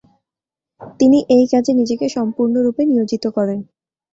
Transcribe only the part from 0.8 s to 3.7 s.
তিনি এই কাজে নিজেকে সম্পূর্ণরূপে নিয়োজিত করেন।